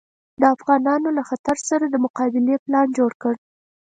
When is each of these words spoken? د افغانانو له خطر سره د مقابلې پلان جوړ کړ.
د 0.41 0.43
افغانانو 0.55 1.07
له 1.17 1.23
خطر 1.29 1.57
سره 1.69 1.85
د 1.87 1.95
مقابلې 2.05 2.55
پلان 2.65 2.87
جوړ 2.97 3.11
کړ. 3.21 3.33